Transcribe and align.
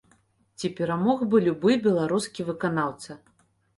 Ці 0.61 0.69
перамог 0.79 1.19
бы 1.33 1.41
любы 1.47 1.77
беларускі 1.85 2.49
выканаўца. 2.51 3.11